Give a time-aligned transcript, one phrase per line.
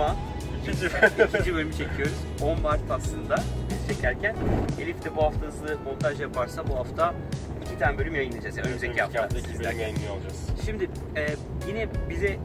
[0.00, 0.16] Cuma
[1.34, 2.14] ikinci bölümü çekiyoruz.
[2.42, 3.36] 10 Mart aslında
[3.70, 4.36] biz çekerken.
[4.80, 7.14] Elif de bu hafta hızlı montaj yaparsa bu hafta
[7.62, 8.56] iki tane bölüm yayınlayacağız.
[8.56, 9.26] Yani önümüzdeki hafta.
[9.26, 10.46] iki sizler bölüm yayınlıyor olacağız.
[10.64, 11.26] Şimdi e,
[11.68, 12.38] yine bize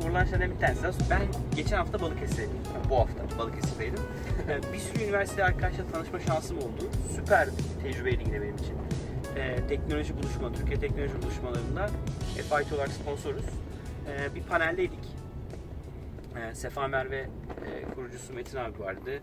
[0.00, 1.10] sorulan şeylerden bir tanesi.
[1.10, 1.22] Ben
[1.56, 2.56] geçen hafta Balıkesir'deydim.
[2.74, 4.00] Yani bu hafta Balıkesir'deydim.
[4.48, 6.84] E, bir sürü üniversite arkadaşla tanışma şansım oldu.
[7.16, 8.74] Süper bir tecrübeydi yine benim için.
[9.36, 11.90] E, teknoloji buluşma, Türkiye teknoloji buluşmalarında
[12.34, 13.44] FIT olarak sponsoruz.
[14.08, 15.17] E, bir paneldeydik.
[16.38, 19.22] E, Sefa Merve e, kurucusu Metin abi vardı.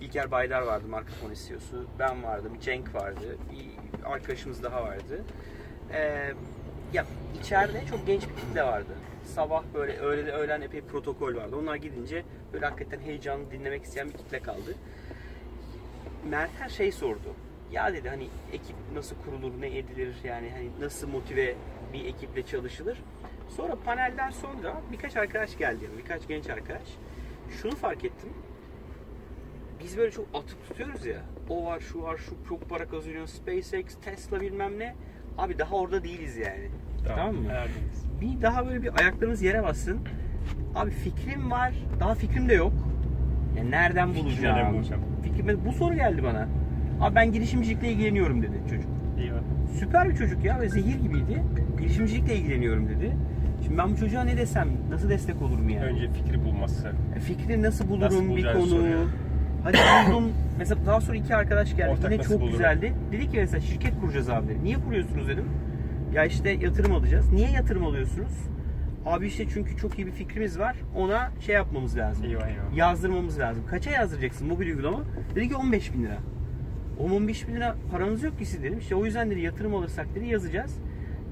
[0.00, 1.86] İlker Baydar vardı, marka fon CEO'su.
[1.98, 3.38] Ben vardım, Cenk vardı.
[3.52, 3.70] Bir
[4.08, 5.24] arkadaşımız daha vardı.
[5.92, 6.32] E,
[6.92, 7.06] ya
[7.40, 8.92] içeride çok genç bir kitle vardı.
[9.24, 11.56] Sabah böyle öğle, öğlen epey protokol vardı.
[11.56, 14.74] Onlar gidince böyle hakikaten heyecanlı dinlemek isteyen bir kitle kaldı.
[16.30, 17.34] Mert'er şey sordu.
[17.72, 21.54] Ya dedi hani ekip nasıl kurulur, ne edilir yani hani nasıl motive
[21.94, 22.98] bir ekiple çalışılır.
[23.56, 26.88] Sonra panelden sonra birkaç arkadaş geldi yani birkaç genç arkadaş.
[27.62, 28.28] Şunu fark ettim.
[29.80, 31.20] Biz böyle çok atıp tutuyoruz ya.
[31.48, 33.26] O var, şu var, şu çok para kazanıyor.
[33.26, 34.94] SpaceX, Tesla bilmem ne.
[35.38, 36.68] Abi daha orada değiliz yani.
[37.08, 37.48] Tamam, mı?
[37.48, 38.04] Neredeyiz?
[38.20, 40.00] Bir daha böyle bir ayaklarınız yere bassın.
[40.74, 42.72] Abi fikrim var, daha fikrim de yok.
[43.56, 44.56] Ya nereden Fikri bulacağım?
[44.56, 45.02] nereden bulacağım?
[45.22, 46.48] Fikrim, bu soru geldi bana.
[47.00, 48.90] Abi ben girişimcilikle ilgileniyorum dedi çocuk.
[49.78, 51.42] Süper bir çocuk ya ve zehir gibiydi.
[51.78, 53.12] Girişimcilikle ilgileniyorum dedi.
[53.64, 55.84] Şimdi ben bu çocuğa ne desem, nasıl destek olurum yani?
[55.84, 56.92] Önce fikri bulması.
[57.16, 58.66] E, Fikri nasıl bulurum Nasıl bir konu.
[58.66, 59.04] soruyor.
[59.64, 59.76] Hadi
[60.12, 60.32] buldum.
[60.58, 61.90] mesela daha sonra iki arkadaş geldi.
[61.90, 62.50] Ortak Yine çok bulurum?
[62.52, 62.92] güzeldi.
[63.12, 64.64] Dedi ki mesela şirket kuracağız abi dedi.
[64.64, 65.44] Niye kuruyorsunuz dedim.
[66.14, 67.32] Ya işte yatırım alacağız.
[67.32, 68.32] Niye yatırım alıyorsunuz?
[69.06, 70.76] Abi işte çünkü çok iyi bir fikrimiz var.
[70.96, 72.24] Ona şey yapmamız lazım.
[72.24, 72.76] Eyvah eyvah.
[72.76, 73.62] Yazdırmamız lazım.
[73.70, 75.00] Kaça yazdıracaksın mobil uygulama?
[75.34, 76.16] Dedi ki 15 bin lira.
[77.00, 78.78] 15 bin lira paramız yok ki siz dedim.
[78.78, 80.78] İşte o yüzden dedi yatırım alırsak dedi yazacağız.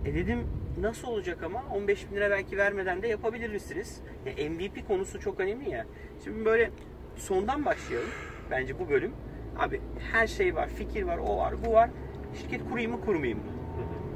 [0.04, 0.38] E dedim
[0.80, 4.00] nasıl olacak ama 15 bin lira belki vermeden de yapabilir misiniz?
[4.26, 5.86] Ya MVP konusu çok önemli ya.
[6.24, 6.70] Şimdi böyle
[7.16, 8.08] sondan başlayalım
[8.50, 9.12] bence bu bölüm.
[9.58, 9.80] Abi
[10.12, 11.90] her şey var, fikir var, o var, bu var.
[12.34, 13.52] Şirket kurayım mı kurmayayım mı?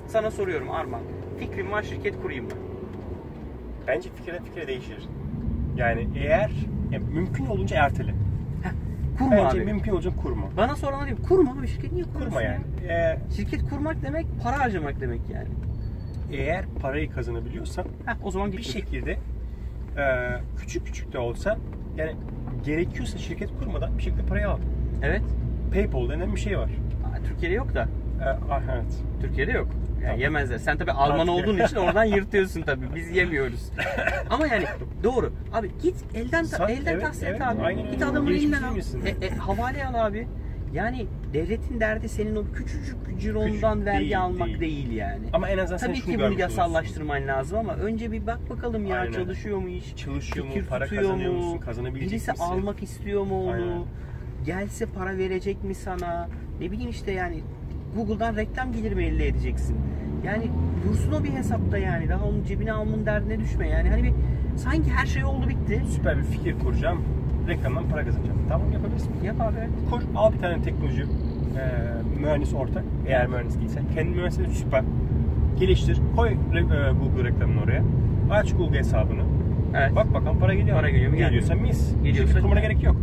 [0.06, 1.03] Sana soruyorum Arman.
[1.38, 2.50] Fikrim var şirket kurayım mı?
[3.87, 5.09] Bence fikirden fikre değişir.
[5.76, 6.50] Yani eğer
[6.91, 8.15] yani mümkün olunca ertele.
[9.19, 9.65] Kurma Bence abi.
[9.65, 10.47] mümkün olunca kurma.
[10.56, 12.53] Bana sorana diyeyim kurma abi şirket niye Kurma ya?
[12.53, 12.65] yani.
[12.88, 15.49] Eğer, Şirket kurmak demek para harcamak demek yani.
[16.32, 20.04] eğer parayı kazanabiliyorsan Heh, o zaman bir şekilde e,
[20.59, 21.59] küçük küçük de olsa
[21.97, 22.12] yani
[22.65, 24.59] gerekiyorsa şirket kurmadan bir şekilde parayı al.
[25.03, 25.22] Evet.
[25.75, 26.71] PayPal denen bir şey var.
[27.04, 27.88] Aa, Türkiye'de yok da.
[28.21, 29.03] E, ah, evet.
[29.21, 29.69] Türkiye'de yok.
[29.97, 30.21] Yani Tamam.
[30.21, 30.59] yemezler.
[30.59, 32.87] Sen tabii Alman olduğun için oradan yırtıyorsun tabii.
[32.95, 33.71] Biz yemiyoruz.
[34.31, 34.65] Ama yani
[35.03, 35.33] doğru.
[35.53, 37.62] Abi git elden ta- Sa- elden evet, tahsil et evet, abi.
[37.62, 38.77] aynen git adamın elinden al.
[38.77, 40.29] E, e, havale al abi.
[40.73, 44.61] Yani devletin derdi senin o küçücük cirondan Küçük vergi değil, almak değil.
[44.61, 44.93] değil.
[44.93, 45.27] yani.
[45.33, 46.59] Ama en azından sen Tabii şunu ki bunu görmüş olursun.
[46.61, 49.13] yasallaştırman lazım ama önce bir bak bakalım ya Aynen.
[49.13, 49.97] çalışıyor mu iş?
[49.97, 51.39] Çalışıyor mu, para kazanıyor mu?
[51.39, 52.45] musun, kazanabilecek Birisi misin?
[52.45, 53.53] almak istiyor mu onu?
[53.53, 53.83] Aynen.
[54.47, 56.28] Gelse para verecek mi sana?
[56.61, 57.41] Ne bileyim işte yani
[57.97, 59.77] Google'dan reklam gelir mi elde edeceksin?
[60.25, 60.51] Yani
[60.89, 62.09] dursun o bir hesapta yani.
[62.09, 63.89] Daha onun cebine almanın derdine düşme yani.
[63.91, 64.12] Hani bir
[64.57, 65.83] sanki her şey oldu bitti.
[65.89, 67.03] Süper bir fikir kuracağım.
[67.49, 68.39] Reklamdan para kazanacağım.
[68.49, 69.11] Tamam yapabilirsin.
[69.25, 69.55] Yap abi.
[69.59, 69.69] evet.
[69.91, 71.07] Kur, al bir tane teknoloji e,
[72.21, 72.84] mühendis ortak.
[73.07, 73.83] Eğer mühendis değilsen.
[73.95, 74.83] Kendi mühendisliğini süper.
[75.59, 75.99] Geliştir.
[76.17, 76.34] Koy e,
[77.01, 77.83] Google reklamını oraya.
[78.31, 79.23] Aç Google hesabını.
[79.75, 79.97] Evet.
[79.97, 80.77] Bak bakalım para geliyor.
[80.77, 81.95] Para geliyor mu, Geliyorsa mis.
[82.05, 82.97] Geliyorsa- Şirket kurmana gerek yok.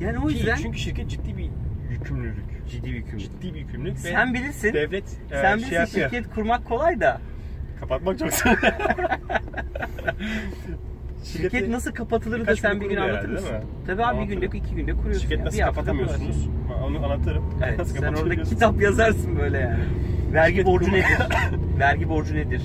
[0.00, 1.50] Yani o Ki- yüzden Çünkü şirket ciddi bir
[1.90, 2.68] yükümlülük.
[2.70, 3.20] ciddi bir yükümlülük.
[3.32, 3.98] Ciddi bir yükümlülük.
[3.98, 4.72] Sen bilirsin.
[4.74, 6.10] Devlet e, Sen şey bilirsin yapıyor.
[6.10, 7.20] şirket kurmak kolay da
[7.80, 8.50] Kapatmak çok zor.
[11.24, 13.56] şirket nasıl kapatılır da sen bir gün anlatır herhalde, mısın?
[13.86, 15.22] Tabii abi bir günde iki günde kuruyorsun.
[15.28, 16.48] Şirket nasıl kapatamıyorsunuz?
[16.84, 17.44] Onu anlatırım.
[17.66, 19.84] Evet, nasıl sen orada kitap yazarsın böyle yani.
[20.32, 21.04] Vergi Şirket borcu nedir?
[21.78, 22.62] Vergi borcu nedir?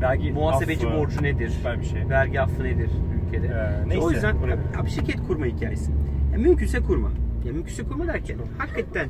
[0.00, 1.52] Vergi Muhasebeci affı, borcu nedir?
[1.80, 2.08] Bir şey.
[2.08, 2.90] Vergi affı nedir
[3.26, 3.46] ülkede?
[3.46, 5.90] Ee, neyse, o yüzden oraya- abi şirket kurma hikayesi.
[6.32, 7.10] Ya mümkünse kurma.
[7.46, 9.08] Ya mümkünse kurma derken hakikaten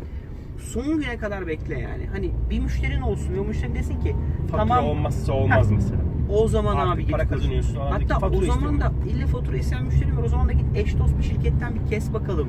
[0.58, 2.06] son güne kadar bekle yani.
[2.12, 4.16] Hani bir müşterin olsun ve o müşteri desin ki
[4.50, 5.74] Fatura tamam olmazsa olmaz Heh.
[5.74, 6.00] mesela.
[6.28, 10.16] o zaman Artık abi git para kazanıyorsun, Hatta o zaman da illa fatura isteyen müşterim
[10.16, 10.22] var.
[10.22, 12.48] O zaman da git eş dost bir şirketten bir kes bakalım.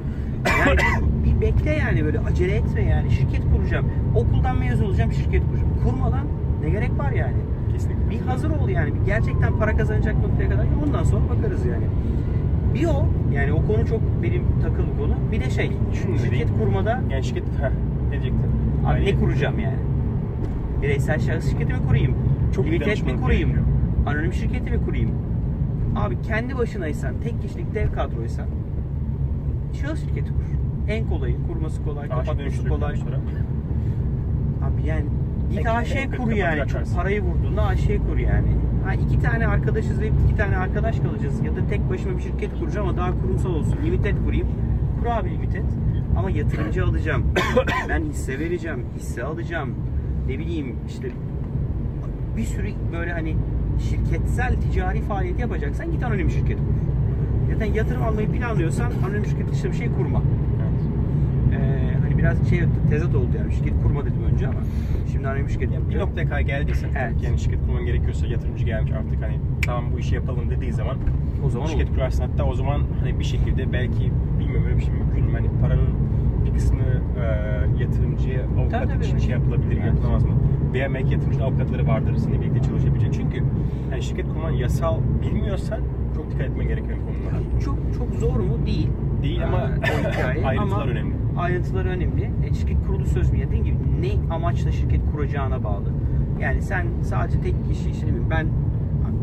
[0.59, 0.77] Yani
[1.23, 3.11] bir, bir bekle yani böyle acele etme yani.
[3.11, 3.91] Şirket kuracağım.
[4.15, 5.69] Okuldan mezun olacağım şirket kuracağım.
[5.83, 6.27] Kurmadan
[6.63, 7.37] ne gerek var yani?
[7.71, 8.09] Kesinlikle.
[8.09, 8.93] Bir hazır ol yani.
[8.95, 11.85] Bir gerçekten para kazanacak noktaya kadar ondan sonra bakarız yani.
[12.77, 15.15] Bir o yani o konu çok benim takılı konu.
[15.31, 17.69] Bir de şey Şunu şirket kurmada Yani şirket, heh,
[18.05, 18.51] ne diyecektin?
[18.85, 19.77] abi ne kuracağım yani?
[20.81, 22.15] Bireysel şahıs şirketi mi kurayım?
[22.55, 23.49] Çok Limited mi kurayım?
[23.49, 23.67] gerekiyor.
[24.07, 25.11] Anonim şirketi mi kurayım?
[25.95, 28.45] Abi kendi başınaysan, tek kişilik dev kadroysan
[29.81, 30.43] şahıs şirketi kur.
[30.89, 32.95] En kolayı, kurması kolay, Ağaç kapatması kolay.
[34.63, 35.05] Abi yani
[35.51, 36.67] git AŞ kur yani.
[36.67, 38.47] Çok parayı vurduğunda AŞ kur yani.
[38.87, 42.59] Ha iki tane arkadaşız ve iki tane arkadaş kalacağız ya da tek başıma bir şirket
[42.59, 43.77] kuracağım ama daha kurumsal olsun.
[43.85, 44.47] Limited kurayım.
[44.99, 45.63] Kur abi limited.
[46.17, 47.23] Ama yatırımcı alacağım.
[47.89, 49.75] ben hisse vereceğim, hisse alacağım.
[50.27, 51.11] Ne bileyim işte
[52.37, 53.35] bir sürü böyle hani
[53.89, 56.73] şirketsel ticari faaliyet yapacaksan git anonim şirket kur.
[57.53, 60.21] Zaten yatırım almayı planlıyorsan anonim şirket dışında bir şey kurma.
[62.27, 64.59] Ee, hani biraz şey tezat oldu yani şirket kurma dedim önce ama
[65.11, 67.13] şimdi anonim şirket Ya bir noktaya kadar geldiysen Evet.
[67.23, 70.97] yani şirket kurman gerekiyorsa yatırımcı gelmiş artık hani tamam bu işi yapalım dediği zaman
[71.45, 71.95] O zaman şirket olur.
[71.95, 75.31] kurarsın hatta o zaman hani bir şekilde belki bilmiyorum öyle bir şey mümkün mü?
[75.33, 75.87] Hani paranın
[76.45, 77.23] bir kısmı e,
[77.83, 79.05] yatırımcıya avukat tabii.
[79.05, 79.85] için şey yapılabilir Evet.
[79.85, 80.31] yapılamaz mı?
[80.73, 83.13] Veya belki yatırımcının avukatları vardır seninle birlikte çalışabilecek.
[83.13, 83.43] Çünkü
[83.89, 85.79] hani şirket kurman yasal bilmiyorsan
[86.15, 87.43] çok dikkat etmen gereken konular.
[87.65, 88.65] Çok çok zor mu?
[88.65, 88.89] Değil.
[89.23, 90.45] Değil ama o hikaye.
[90.45, 91.13] ayrıntılar Ama önemli.
[91.37, 92.31] Ayrıntıları önemli.
[92.49, 93.39] E, şirket kurulu söz mü?
[93.39, 95.93] Dediğim gibi ne amaçla şirket kuracağına bağlı.
[96.39, 98.47] Yani sen sadece tek kişi işte ben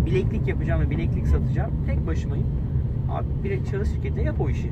[0.07, 1.71] bileklik yapacağım ve bileklik satacağım.
[1.87, 2.47] Tek başımayım.
[3.11, 4.71] Abi bir şahıs şirketine yap o işi.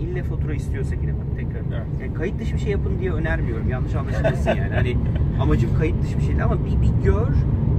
[0.00, 1.60] İlle fatura istiyorsak yine bak tekrar.
[1.76, 1.86] Evet.
[2.00, 3.68] Yani kayıt dışı bir şey yapın diye önermiyorum.
[3.68, 4.74] Yanlış anlaşılmasın yani.
[4.74, 4.96] Hani
[5.40, 7.28] amacım kayıt dışı bir şey değil ama bir, bir gör,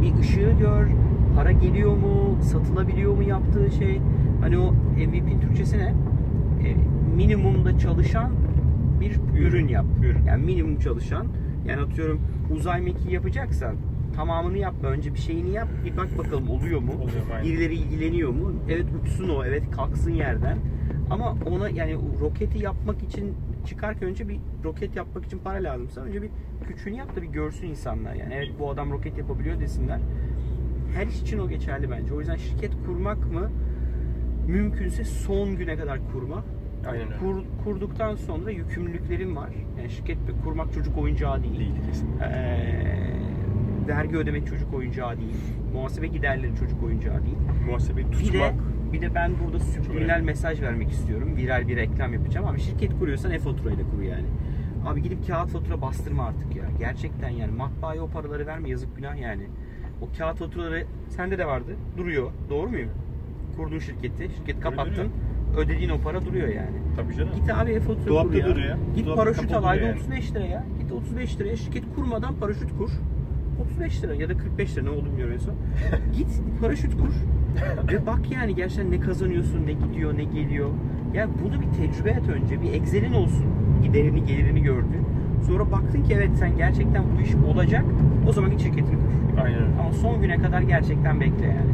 [0.01, 0.87] bir ışığı gör.
[1.35, 2.37] Para geliyor mu?
[2.41, 4.01] Satılabiliyor mu yaptığı şey?
[4.41, 5.93] Hani o MVP'nin Türkçesi ne?
[6.67, 6.75] E,
[7.15, 8.31] minimumda çalışan
[8.99, 9.85] bir ürün, Ürün, yap.
[10.03, 10.23] ürün.
[10.27, 11.27] Yani minimum çalışan.
[11.67, 12.21] Yani atıyorum
[12.55, 13.75] uzay mekiği yapacaksan
[14.15, 14.89] tamamını yapma.
[14.89, 15.67] Önce bir şeyini yap.
[15.85, 16.91] Bir bak bakalım oluyor mu?
[16.93, 17.09] Oluyor?
[17.33, 17.45] Aynen.
[17.45, 18.53] Birileri ilgileniyor mu?
[18.69, 19.43] Evet uçsun o.
[19.45, 20.57] Evet kalksın yerden.
[21.09, 23.33] Ama ona yani roketi yapmak için
[23.65, 26.29] çıkarken önce bir roket yapmak için para lazımsa önce bir
[26.67, 28.33] küçüğünü yap da bir görsün insanlar yani.
[28.33, 29.99] Evet bu adam roket yapabiliyor desinler.
[30.95, 32.13] Her iş için o geçerli bence.
[32.13, 33.49] O yüzden şirket kurmak mı
[34.47, 36.43] mümkünse son güne kadar kurma.
[36.87, 37.17] Aynen öyle.
[37.17, 39.49] Kur, kurduktan sonra yükümlülüklerin var.
[39.77, 41.59] Yani şirket kurmak çocuk oyuncağı değil.
[41.59, 42.25] Değil kesinlikle.
[42.25, 45.35] Ee, vergi ödemek çocuk oyuncağı değil.
[45.73, 47.37] Muhasebe giderleri çocuk oyuncağı değil.
[47.67, 48.53] Muhasebeyi Bir de tutmak
[48.93, 50.25] bir de ben burada subliminal önemli.
[50.25, 51.35] mesaj vermek istiyorum.
[51.35, 54.25] Viral bir reklam yapacağım ama şirket kuruyorsan e-faturayla kur yani.
[54.85, 56.63] Abi gidip kağıt fatura bastırma artık ya.
[56.79, 59.43] Gerçekten yani matbaaya o paraları verme yazık günah yani.
[60.01, 61.75] O kağıt faturaları sende de vardı.
[61.97, 62.31] Duruyor.
[62.49, 62.89] Doğru muyum?
[63.55, 64.29] Kurdun şirketi.
[64.37, 64.91] Şirket kapattın.
[64.91, 65.09] duruyor.
[65.57, 66.77] Ödediğin o para duruyor yani.
[66.95, 67.33] tabii canım.
[67.35, 68.45] Git abi e-fatura kur ya.
[68.45, 68.77] duruyor.
[68.95, 70.01] Git Dolapta paraşüt al ayda duruyor yani.
[70.01, 70.63] 35 lira ya.
[70.79, 72.89] Git 35 liraya şirket kurmadan paraşüt kur.
[73.61, 75.55] 35 lira ya da 45 lira ne oldu bilmiyorum en son.
[76.17, 77.13] Git paraşüt kur.
[77.93, 80.69] Ve bak yani gerçekten ne kazanıyorsun, ne gidiyor, ne geliyor.
[81.13, 82.61] Yani bunu bir tecrübe et önce.
[82.61, 83.45] Bir Excel'in olsun.
[83.83, 85.05] Giderini, gelirini gördün.
[85.47, 87.85] Sonra baktın ki evet sen gerçekten bu iş olacak.
[88.27, 89.41] O zaman git şirketini kur.
[89.43, 89.61] Aynen.
[89.79, 91.71] Ama son güne kadar gerçekten bekle yani.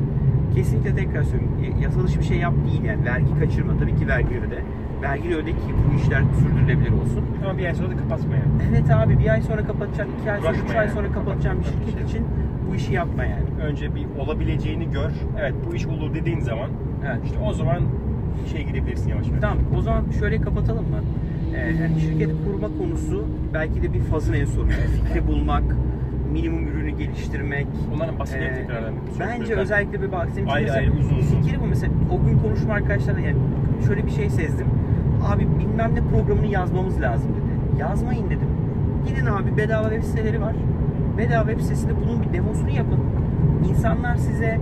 [0.55, 1.57] Kesinlikle tekrar söylüyorum.
[1.81, 3.05] Yasal dışı bir şey yap değil yani.
[3.05, 3.77] Vergi kaçırma.
[3.79, 4.59] Tabii ki vergi öde.
[5.01, 5.57] Vergini öde ki
[5.91, 7.23] bu işler sürdürülebilir olsun.
[7.43, 8.51] Ama bir ay sonra da kapatma yani.
[8.71, 10.93] Evet abi bir ay sonra kapatacaksın, iki ay sonra, Uğraşma üç ay yani.
[10.93, 12.25] sonra kapatacaksın bir şirket için
[12.69, 13.43] bu işi yapma yani.
[13.63, 15.09] Önce bir olabileceğini gör.
[15.39, 16.69] Evet bu iş olur dediğin zaman
[17.07, 17.19] Evet.
[17.25, 17.79] işte o zaman
[18.51, 19.41] şey girebilirsin yavaş yavaş.
[19.41, 20.99] Tamam o zaman şöyle kapatalım mı?
[21.55, 24.67] Ee, yani şirket kurma konusu belki de bir fazın en sonu.
[24.69, 25.63] Fikri bulmak,
[26.35, 27.67] minimum ürünü geliştirmek.
[27.95, 28.93] Onların bahsedelim Ee, tekrardan.
[29.19, 30.27] Bence özellikle bir.
[30.35, 31.41] Çünkü Ayrı ayrı, uzun uzun.
[31.41, 33.37] Fikir bu mesela o gün konuşma arkadaşlarla yani
[33.87, 34.67] şöyle bir şey sezdim.
[35.33, 37.79] Abi bilmem ne programını yazmamız lazım dedi.
[37.81, 38.47] Yazmayın dedim.
[39.07, 40.55] Gidin abi bedava web siteleri var.
[41.17, 42.99] Bedava web sitesinde bunun bir demosunu yapın.
[43.69, 44.59] İnsanlar size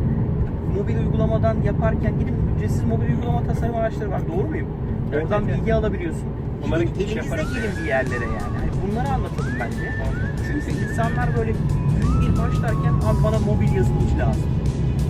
[0.77, 4.21] mobil uygulamadan yaparken gidin ücretsiz mobil uygulama tasarım araçları var.
[4.37, 4.67] Doğru muyum?
[5.13, 6.27] Evet, Oradan evet, bilgi alabiliyorsun.
[6.67, 7.53] Onları Gidin şey yaparız.
[7.53, 8.57] gelin bir yerlere yani.
[8.59, 9.91] Hani bunları anlatalım bence.
[10.47, 14.43] Çünkü insanlar böyle gün bir başlarken abi bana mobil yazılımcı lazım.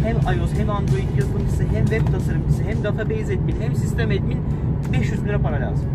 [0.03, 4.39] Hem iOS hem Android yazılımcısı hem web tasarımcısı hem database admin hem sistem admin
[4.93, 5.89] 500 bin lira para lazım.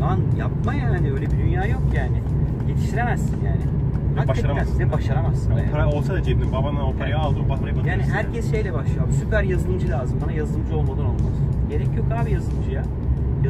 [0.00, 2.22] Lan yapma yani öyle bir dünya yok yani.
[2.68, 4.28] Yetiştiremezsin yani.
[4.28, 4.78] Başaramazsın.
[4.78, 5.52] Ve başaramazsın.
[5.52, 5.70] O yani.
[5.70, 7.88] para olsa da cebinde babandan o parayı aldı o parayı batırırsın.
[7.88, 9.08] Yani herkes şeyle başlıyor.
[9.20, 10.18] Süper yazılımcı lazım.
[10.24, 11.32] Bana yazılımcı olmadan olmaz.
[11.70, 12.82] Gerek yok abi yazılımcıya.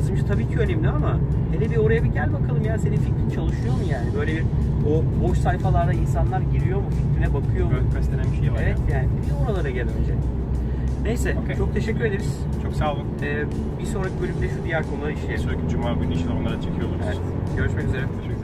[0.00, 1.16] Yazılımcı tabii ki önemli ama
[1.52, 4.06] hele bir oraya bir gel bakalım ya senin fikrin çalışıyor mu yani?
[4.18, 4.42] Böyle bir
[4.90, 6.84] o boş sayfalarda insanlar giriyor mu?
[6.90, 7.72] Fikrine bakıyor mu?
[7.72, 8.96] WordPress denen bir şey var Evet ya.
[8.98, 10.14] yani bir oralara gel önce.
[11.02, 11.56] Neyse Okey.
[11.56, 12.38] çok teşekkür ederiz.
[12.62, 13.04] Çok sağ olun.
[13.22, 13.44] Ee,
[13.80, 15.44] bir sonraki bölümde şu diğer konuları Bir işleyelim.
[15.44, 17.00] sonraki cuma günü inşallah onlara çekiyor oluruz.
[17.06, 17.18] Evet.
[17.56, 18.02] Görüşmek üzere.
[18.02, 18.39] Görüşmek üzere.